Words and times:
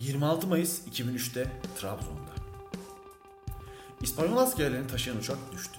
26 0.00 0.46
Mayıs 0.46 0.88
2003'te 0.88 1.52
Trabzon'da. 1.80 2.30
İspanyol 4.02 4.36
askerlerini 4.36 4.86
taşıyan 4.86 5.18
uçak 5.18 5.38
düştü. 5.52 5.78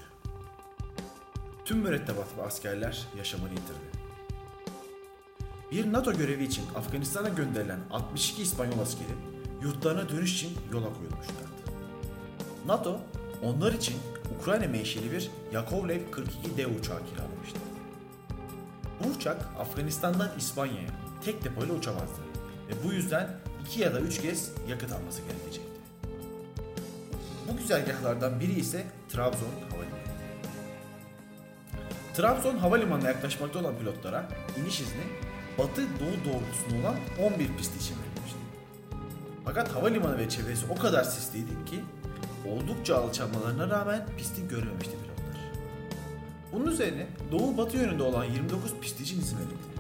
Tüm 1.66 1.78
mürettebat 1.78 2.38
ve 2.38 2.44
askerler 2.44 3.08
yaşamını 3.18 3.50
yitirdi. 3.50 4.02
Bir 5.72 5.94
NATO 5.94 6.14
görevi 6.14 6.44
için 6.44 6.64
Afganistan'a 6.76 7.30
gönderilen 7.30 7.80
62 7.92 8.42
İspanyol 8.42 8.80
askeri 8.80 9.16
yurtlarına 9.62 10.10
dönüş 10.10 10.34
için 10.36 10.58
yola 10.74 10.94
koyulmuşlardı. 10.94 11.62
NATO 12.66 13.00
onlar 13.44 13.74
için 13.74 13.96
Ukrayna 14.40 14.68
menşeli 14.68 15.12
bir 15.12 15.32
Yakovlev 15.54 16.02
42D 16.12 16.80
uçağı 16.80 17.00
kiralamıştı. 17.06 17.60
Bu 19.04 19.10
uçak 19.10 19.48
Afganistan'dan 19.60 20.32
İspanya'ya 20.38 20.90
tek 21.26 21.44
depoyla 21.44 21.74
uçamazdı 21.74 22.22
ve 22.70 22.74
bu 22.84 22.94
yüzden 22.94 23.41
iki 23.62 23.82
ya 23.82 23.94
da 23.94 24.00
üç 24.00 24.22
kez 24.22 24.52
yakıt 24.70 24.92
alması 24.92 25.22
gerekecekti. 25.22 25.72
Bu 27.50 27.58
güzergahlardan 27.58 28.40
biri 28.40 28.60
ise 28.60 28.86
Trabzon 29.10 29.50
Havalimanı. 29.70 30.02
Trabzon 32.14 32.58
Havalimanı'na 32.58 33.08
yaklaşmakta 33.08 33.60
olan 33.60 33.78
pilotlara 33.78 34.28
iniş 34.62 34.80
izni 34.80 35.04
batı 35.58 35.82
doğu 35.82 36.34
doğrultusunda 36.34 36.88
olan 36.88 36.96
11 37.34 37.58
pist 37.58 37.82
için 37.82 37.96
verilmişti. 37.96 38.38
Fakat 39.46 39.76
havalimanı 39.76 40.18
ve 40.18 40.30
çevresi 40.30 40.66
o 40.70 40.76
kadar 40.76 41.04
sisliydi 41.04 41.52
ki 41.66 41.80
oldukça 42.50 42.98
alçalmalarına 42.98 43.70
rağmen 43.70 44.06
pisti 44.18 44.48
görmemişti 44.48 44.92
pilotlar. 44.92 45.52
Bunun 46.54 46.72
üzerine 46.72 47.08
doğu 47.32 47.58
batı 47.58 47.78
yönünde 47.78 48.04
olan 48.04 48.26
29 48.26 48.74
pist 48.82 49.02
için 49.02 49.22
izin 49.22 49.38
verildi. 49.38 49.71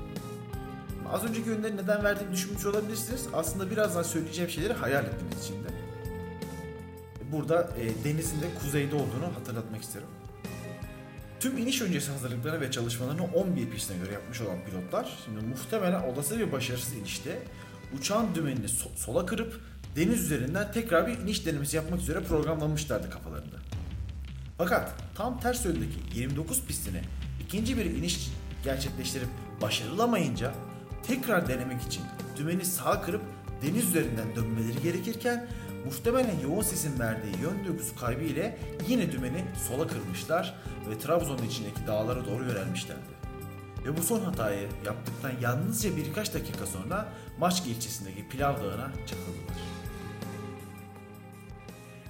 Az 1.12 1.24
önceki 1.24 1.50
yönleri 1.50 1.78
neden 1.78 2.04
verdiğimi 2.04 2.34
düşünmüş 2.34 2.66
olabilirsiniz. 2.66 3.28
Aslında 3.34 3.72
birazdan 3.72 4.04
söyleyeceğim 4.04 4.50
şeyleri 4.50 4.74
hayal 4.74 5.06
etmeniz 5.06 5.44
için 5.44 5.54
de. 5.54 5.68
Burada 7.32 7.70
e, 7.80 8.04
denizin 8.04 8.42
de 8.42 8.46
kuzeyde 8.62 8.96
olduğunu 8.96 9.36
hatırlatmak 9.40 9.82
isterim. 9.82 10.08
Tüm 11.40 11.58
iniş 11.58 11.82
öncesi 11.82 12.12
hazırlıklarını 12.12 12.62
ve 12.62 12.72
çalışmalarını 12.72 13.24
11 13.24 13.70
pistine 13.70 13.98
göre 13.98 14.14
yapmış 14.14 14.42
olan 14.42 14.58
pilotlar 14.66 15.18
şimdi 15.26 15.46
muhtemelen 15.46 16.04
olası 16.04 16.40
bir 16.40 16.52
başarısız 16.52 16.94
inişte 16.94 17.40
uçağın 18.00 18.36
dümenini 18.36 18.66
so- 18.66 18.96
sola 18.96 19.26
kırıp 19.26 19.62
deniz 19.96 20.22
üzerinden 20.22 20.72
tekrar 20.72 21.08
bir 21.08 21.18
iniş 21.18 21.46
denemesi 21.46 21.76
yapmak 21.76 22.00
üzere 22.00 22.20
programlanmışlardı 22.20 23.10
kafalarında. 23.10 23.56
Fakat 24.58 24.92
tam 25.16 25.40
ters 25.40 25.66
yöndeki 25.66 26.20
29 26.20 26.66
pistine 26.66 27.02
ikinci 27.46 27.78
bir 27.78 27.86
iniş 27.86 28.30
gerçekleştirip 28.64 29.28
başarılamayınca 29.62 30.54
tekrar 31.08 31.48
denemek 31.48 31.82
için 31.82 32.04
dümeni 32.38 32.66
sağa 32.66 33.02
kırıp 33.02 33.22
deniz 33.62 33.88
üzerinden 33.88 34.36
dönmeleri 34.36 34.82
gerekirken 34.82 35.48
muhtemelen 35.86 36.40
yoğun 36.44 36.62
sesin 36.62 37.00
verdiği 37.00 37.42
yön 37.42 37.66
duygusu 37.66 37.96
kaybı 37.96 38.24
ile 38.24 38.58
yine 38.88 39.12
dümeni 39.12 39.46
sola 39.68 39.88
kırmışlar 39.88 40.56
ve 40.90 41.00
Trabzon'un 41.00 41.44
içindeki 41.44 41.88
dağlara 41.88 42.26
doğru 42.26 42.44
yönelmişlerdi. 42.44 43.22
Ve 43.86 43.98
bu 43.98 44.04
son 44.04 44.20
hatayı 44.20 44.70
yaptıktan 44.86 45.32
yalnızca 45.42 45.98
birkaç 45.98 46.34
dakika 46.34 46.66
sonra 46.66 47.08
Maçka 47.40 47.70
ilçesindeki 47.70 48.30
Pilav 48.30 48.56
Dağı'na 48.56 48.92
çakıldılar. 49.08 49.58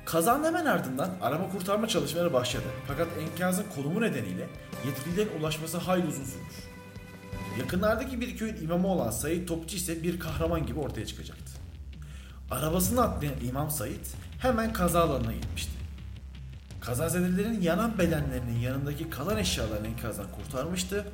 Kazanın 0.06 0.44
hemen 0.44 0.66
ardından 0.66 1.10
arama 1.22 1.50
kurtarma 1.50 1.88
çalışmaları 1.88 2.34
başladı. 2.34 2.66
Fakat 2.88 3.08
enkazın 3.20 3.66
konumu 3.76 4.02
nedeniyle 4.02 4.48
yetkililerin 4.86 5.40
ulaşması 5.40 5.78
hayli 5.78 6.08
uzun 6.08 6.24
sürmüş. 6.24 6.56
Yakınlardaki 7.60 8.22
bir 8.22 8.38
köyün 8.38 8.62
imamı 8.62 8.88
olan 8.88 9.12
Sayit 9.12 9.48
Topçu 9.48 9.76
ise 9.76 10.04
bir 10.04 10.20
kahraman 10.20 10.66
gibi 10.66 10.80
ortaya 10.80 11.06
çıkacaktı. 11.06 11.52
Arabasını 12.52 13.02
atlayan 13.02 13.34
İmam 13.50 13.72
Said 13.72 14.06
hemen 14.40 14.74
kaza 14.74 15.02
alanına 15.02 15.34
gitmişti. 15.34 15.72
Kazazedelerin 16.82 17.62
yanan 17.62 17.98
bedenlerinin 17.98 18.60
yanındaki 18.60 19.10
kalan 19.10 19.38
eşyalarını 19.38 19.88
enkazdan 19.88 20.32
kurtarmıştı 20.32 21.06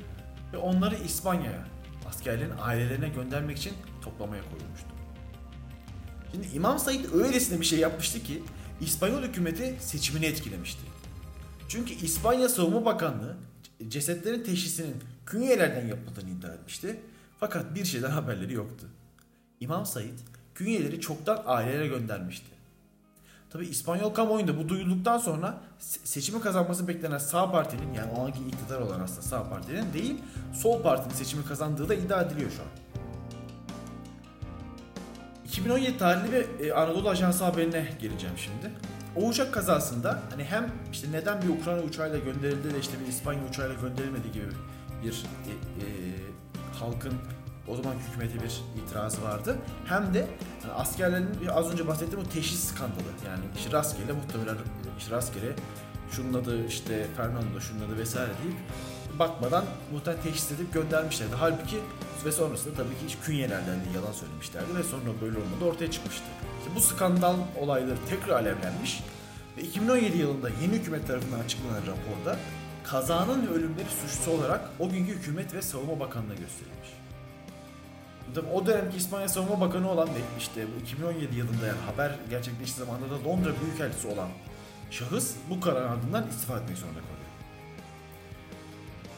ve 0.52 0.56
onları 0.56 0.96
İspanya'ya, 0.96 1.64
askerlerin 2.08 2.52
ailelerine 2.60 3.08
göndermek 3.08 3.58
için 3.58 3.72
toplamaya 4.02 4.42
koyulmuştu. 4.42 4.88
Şimdi 6.32 6.46
İmam 6.54 6.78
Said 6.78 7.04
öylesine 7.12 7.60
bir 7.60 7.66
şey 7.66 7.78
yapmıştı 7.78 8.22
ki 8.22 8.42
İspanyol 8.80 9.22
hükümeti 9.22 9.76
seçimini 9.80 10.26
etkilemişti. 10.26 10.80
Çünkü 11.68 11.94
İspanya 11.94 12.48
Savunma 12.48 12.84
Bakanlığı 12.84 13.36
cesetlerin 13.88 14.44
teşhisinin 14.44 14.96
künyelerden 15.28 15.86
yapıldığını 15.86 16.30
iddia 16.30 16.54
etmişti. 16.54 17.00
Fakat 17.40 17.74
bir 17.74 17.84
şeyden 17.84 18.10
haberleri 18.10 18.52
yoktu. 18.52 18.86
İmam 19.60 19.86
Said 19.86 20.18
künyeleri 20.54 21.00
çoktan 21.00 21.42
ailelere 21.46 21.86
göndermişti. 21.86 22.46
Tabi 23.50 23.66
İspanyol 23.66 24.10
kamuoyunda 24.10 24.58
bu 24.58 24.68
duyulduktan 24.68 25.18
sonra 25.18 25.60
seçimi 25.78 26.40
kazanması 26.40 26.88
beklenen 26.88 27.18
sağ 27.18 27.50
partinin 27.50 27.94
yani 27.94 28.12
o 28.12 28.26
anki 28.26 28.38
iktidar 28.38 28.80
olan 28.80 29.00
aslında 29.00 29.22
sağ 29.22 29.50
partinin 29.50 29.92
değil 29.92 30.16
sol 30.54 30.82
partinin 30.82 31.14
seçimi 31.14 31.44
kazandığı 31.44 31.88
da 31.88 31.94
iddia 31.94 32.22
ediliyor 32.22 32.50
şu 32.50 32.62
an. 32.62 32.68
2017 35.46 35.98
tarihli 35.98 36.32
bir 36.32 36.82
Anadolu 36.82 37.08
Ajansı 37.08 37.44
haberine 37.44 37.88
geleceğim 38.00 38.36
şimdi. 38.38 38.72
O 39.16 39.28
uçak 39.28 39.54
kazasında 39.54 40.22
hani 40.30 40.44
hem 40.44 40.72
işte 40.92 41.12
neden 41.12 41.42
bir 41.42 41.48
Ukrayna 41.48 41.82
uçağıyla 41.82 42.18
gönderildi 42.18 42.74
de 42.74 42.78
işte 42.80 43.00
bir 43.00 43.06
İspanya 43.06 43.48
uçağıyla 43.48 43.76
gönderilmedi 43.80 44.32
gibi 44.32 44.46
bir 45.04 45.24
e, 45.46 45.50
e, 45.50 45.86
halkın 46.80 47.14
o 47.68 47.76
zaman 47.76 47.94
hükümete 47.94 48.44
bir 48.44 48.62
itirazı 48.82 49.22
vardı. 49.22 49.56
Hem 49.86 50.14
de 50.14 50.26
yani 50.62 50.72
askerlerin 50.72 51.28
az 51.54 51.72
önce 51.72 51.86
bahsettiğim 51.86 52.24
o 52.24 52.28
teşhis 52.28 52.64
skandalı. 52.64 53.08
Yani 53.26 53.44
işte 53.56 53.72
rastgele 53.72 54.12
muhtemelen 54.12 54.56
işte 54.98 55.16
rastgele 55.16 55.52
şunun 56.10 56.34
adı 56.34 56.66
işte 56.66 57.06
Fernando 57.16 57.60
şunun 57.60 57.86
adı 57.88 57.98
vesaire 57.98 58.30
deyip 58.44 58.58
bakmadan 59.18 59.64
muhtemelen 59.92 60.22
teşhis 60.22 60.52
edip 60.52 60.74
göndermişlerdi. 60.74 61.34
Halbuki 61.38 61.76
ve 62.24 62.32
sonrasında 62.32 62.74
tabii 62.74 62.88
ki 62.88 63.04
hiç 63.06 63.16
künyelerden 63.22 63.76
de 63.76 63.96
yalan 63.96 64.12
söylemişlerdi 64.12 64.74
ve 64.78 64.82
sonra 64.82 65.20
böyle 65.20 65.38
olmadı 65.38 65.64
ortaya 65.64 65.90
çıkmıştı. 65.90 66.24
İşte 66.58 66.74
bu 66.76 66.80
skandal 66.80 67.36
olayları 67.60 67.96
tekrar 68.08 68.34
alevlenmiş 68.34 69.00
ve 69.56 69.62
2017 69.62 70.18
yılında 70.18 70.48
yeni 70.62 70.72
hükümet 70.72 71.06
tarafından 71.06 71.38
açıklanan 71.38 71.80
raporda 71.80 72.38
kazanın 72.90 73.46
ve 73.46 73.50
ölümleri 73.50 73.88
suçlusu 73.88 74.30
olarak 74.30 74.60
o 74.78 74.88
günkü 74.88 75.12
hükümet 75.12 75.54
ve 75.54 75.62
savunma 75.62 76.00
bakanlığı 76.00 76.34
gösterilmiş. 76.34 76.88
Tabii 78.34 78.46
o 78.46 78.66
dönemki 78.66 78.96
İspanya 78.96 79.28
Savunma 79.28 79.60
Bakanı 79.60 79.90
olan 79.90 80.08
ve 80.08 80.20
işte 80.38 80.66
bu 80.66 80.82
2017 80.82 81.36
yılında 81.36 81.66
yani 81.66 81.78
haber 81.86 82.14
gerçekleştiği 82.30 82.86
zamanda 82.86 83.10
da 83.10 83.24
Londra 83.24 83.50
Büyükelçisi 83.60 84.08
olan 84.08 84.28
şahıs 84.90 85.34
bu 85.50 85.60
karar 85.60 85.82
ardından 85.82 86.28
istifa 86.28 86.58
etmek 86.58 86.78
zorunda 86.78 86.98
kalıyor. 86.98 87.18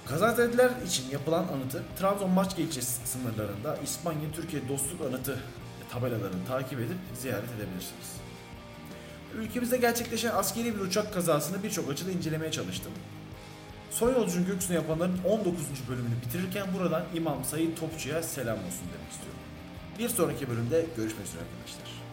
Kazazediler 0.07 0.71
için 0.87 1.11
yapılan 1.11 1.45
anıtı 1.49 1.83
Trabzon 1.99 2.31
Maçka 2.31 2.63
ilçesi 2.63 3.09
sınırlarında 3.09 3.77
İspanya-Türkiye 3.85 4.69
dostluk 4.69 5.01
anıtı 5.01 5.39
tabelalarını 5.93 6.47
takip 6.49 6.79
edip 6.79 6.99
ziyaret 7.15 7.49
edebilirsiniz. 7.49 8.17
Ülkemizde 9.35 9.77
gerçekleşen 9.77 10.31
askeri 10.35 10.75
bir 10.75 10.81
uçak 10.81 11.15
kazasını 11.15 11.63
birçok 11.63 11.91
açıda 11.91 12.11
incelemeye 12.11 12.53
çalıştım. 12.53 12.93
Son 14.01 14.15
yolcunun 14.15 14.47
gökyüzüne 14.47 14.77
yapanların 14.77 15.19
19. 15.25 15.57
bölümünü 15.89 16.15
bitirirken 16.27 16.67
buradan 16.79 17.05
İmam 17.15 17.45
Sayın 17.45 17.75
Topçu'ya 17.75 18.23
selam 18.23 18.57
olsun 18.57 18.87
demek 18.95 19.13
istiyorum. 19.13 19.41
Bir 19.99 20.09
sonraki 20.09 20.49
bölümde 20.49 20.87
görüşmek 20.97 21.27
üzere 21.27 21.41
arkadaşlar. 21.43 22.10